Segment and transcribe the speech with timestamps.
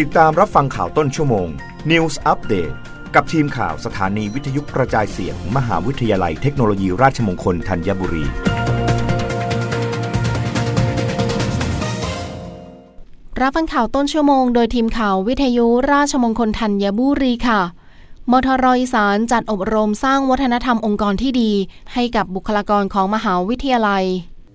[0.00, 1.48] ติดตามรับฟังข่าวต้นชั่วโมง
[1.90, 2.74] News Update
[3.14, 8.24] กับทีมข่าวสถานีวิทยุกระจายเสียง มหาวิทยาลัยเทคโนโลยีราชมงคลธัญบุรี
[13.40, 17.60] รับฟังข่าวต้นชั่วโมงโดยทีมข่าววิทยุราชมงคลธัญบุรีค่ะ
[18.30, 21.52] มทรอีสานจัดอบรมสร้างวัฒนธรรมองค์กรที่ดี
[21.92, 24.06] ให้กับบุคลากรของมหาวิทยาลัย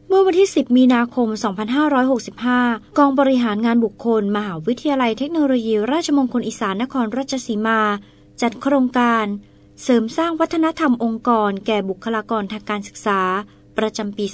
[0.10, 1.28] เมื่อวันที่ 10 มีนาคม
[2.14, 7.82] 2565 กองบริหารงานบุคคล มหาวิทยาลัยเทคโนโลยี ราชมงคลอีสานนครราชสีมา
[8.42, 9.26] จัดโครงการ
[9.84, 13.22] เสริมสร้างวัฒนธรรมองค์กร แก่บุคลากรทางการศึกษา
[13.78, 14.26] ประจำปี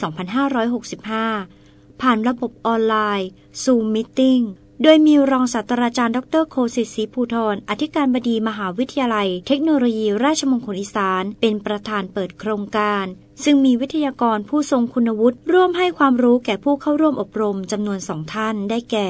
[1.15, 3.29] 2565 ผ่านระบบออนไลน์
[3.63, 4.43] Zoom Meeting
[4.81, 13.05] โดยมีรองศาสตราจารย์ดรโคสิตศรีภูทรอธิการบดีมหาวิทยาลัย เทคโนโลยีราชมงคลอีสาน เป็นประธานเปิดโครงการ
[13.43, 19.07] ซึ่งมีวิทยากรผู้ทรงคุณวุฒิร่วมให้ความรู้แก่ผู้เข้าร่วมอบรมจำนวนสองท่านได้แก่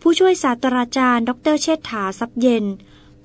[0.00, 2.64] ผู้ช่วยศาสตราจารย์ ดรเชษฐาซับเย็น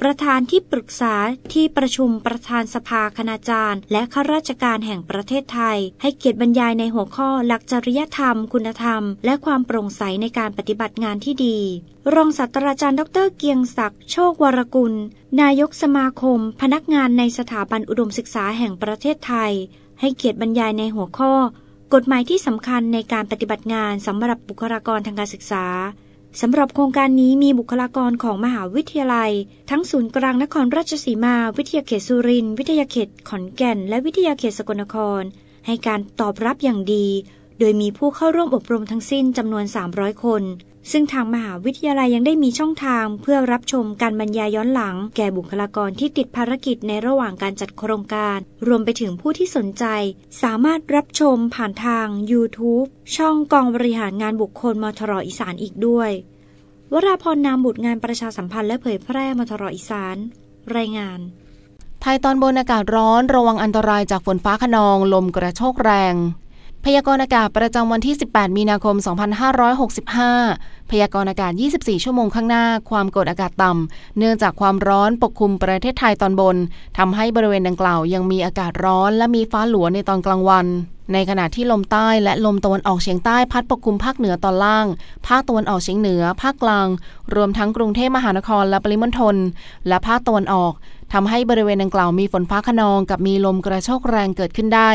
[0.01, 1.15] ประธานที่ปรึกษา
[1.53, 11.59] ที่ประชุมประธานสภาคณาจารย์ และข้าราชการแห่งประเทศไทย ให้เกียรติบรรยายในหัวข้อหลักจริยธรรม คุณธรรม และความโปร่งใสในการปฏิบัติงานที่ดี
[12.15, 14.93] รองศาสตราจารย์ดรเกียงศักดิ์โชควรกุล
[15.41, 19.53] นายกสมาคม พนักงานในสถาบันอุดมศึกษาแห่งประเทศไทย
[19.99, 21.33] ให้เกียรติบรรยายในหัวข้อ
[21.93, 25.65] กฎหมายที่สำคัญในการปฏิบัติงานสำหรับบุคลากรทางการศึกษา
[26.41, 29.31] สำหรับโครงการนี้มีบุคลากรของมหาวิทยาลัย
[29.69, 35.21] ทั้งศูนย์กลางนครราชสีมา วิทยาเขตสุรินทร์วิทยาเขตขอนแก่น และวิทยาเขตสกลนคร
[35.65, 37.07] ให้การตอบรับอย่างดี
[37.59, 40.43] โดยมีผู้เข้าร่วมอบรมทั้งสิ้นจำนวน 300 คน
[40.91, 49.85] ซึ่งทางมหาวิทยาลัยยังได้มีช่องทาง เพื่อรับชมการบรรยายย้อนหลัง แก่บุคลากรที่ติดภารกิจในระหว่างการจัดโครงการ รวมไปถึงผู้ที่สนใจ
[50.43, 56.11] สามารถรับชมผ่านทาง YouTube ช่องกองบริหารงานบุคคลมทรอีสานอีกด้วย
[56.93, 60.15] วราพรนามบุตรงานประชาสัมพันธ์และเผยแพร่มทรอีสาน
[60.77, 61.19] รายงาน
[62.01, 66.15] ไทยตอนบนอากาศร้อนระวังอันตรายจากฝนฟ้าขนองลมกระโชกแรง
[66.89, 68.95] พยากรณ์อากาศประจำวันที่ 18 มีนาคม
[70.13, 76.57] 2565 พยากรณ์อากาศ 24 ชั่วโมงข้างหน้า ความกดอากาศต่ำ เนื่องจากความร้อนปกคลุมประเทศไทยตอนบน
[76.97, 80.65] ทำให้บริเวณดังกล่าวยังมีอากาศร้อนและมีฟ้าหลัวในตอนกลางวัน
[81.13, 84.87] ในขณะที่ลมใต้และลมตะวันออกเฉียงใต้พัดปกคลุมภาคเหนือตอนล่าง
[85.27, 86.87] ภาคตะวันออกเฉียงเหนือ ภาคกลาง
[87.35, 89.35] รวมทั้งกรุงเทพมหานครและปริมณฑล
[89.87, 90.73] และภาคตะวันออก
[91.13, 94.91] ทำให้บริเวณดังกล่าวมีฝนฟ้าขนองกับมีลมกระโชกแรงเกิดขึ้นได้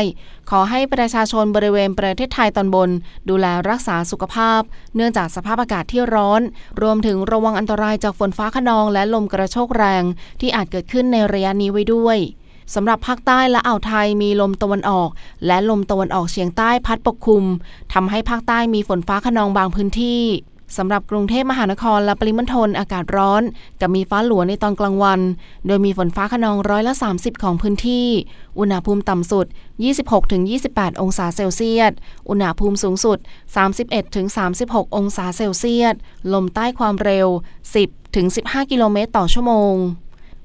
[0.49, 2.89] ขอให้ประชาชนบริเวณประเทศไทยตอนบน
[3.29, 4.61] ดูแลรักษาสุขภาพ
[4.95, 6.41] เนื่องจากสภาพอากาศที่ร้อน
[6.81, 10.03] รวมถึงระวังอันตรายจากฝนฟ้าขนองและลมกระโชกแรง
[10.41, 12.17] ที่อาจเกิดขึ้นในระยะนี้ไว้ด้วย
[12.73, 15.09] สำหรับภาคใต้และอ่าวไทยมีลมตะวันออก
[15.45, 17.43] และลมตะวันออกเฉียงใต้พัดปกคลุม
[17.93, 20.23] ทำให้ภาคใต้มีฝนฟ้าขนองบางพื้นที่
[20.77, 23.43] สำหรับกรุงเทพมหานครและปริมณฑลอากาศร้อน
[23.79, 25.19] กับมีฟ้าหลัวในตอนกลางวัน
[25.67, 28.07] โดยมีฝนฟ้าขนองร้อยละ 30 ของพื้นที่
[28.59, 29.45] อุณหภูมิต่ำสุด
[30.23, 31.91] 26-28 องศาเซลเซียส
[32.29, 33.17] อุณหภูมิสูงสุด
[34.27, 35.95] 31-36 องศาเซลเซียส
[36.33, 37.27] ลมใต้ความเร็ว
[37.99, 39.75] 10-15 กิโลเมตรต่อชั่วโมง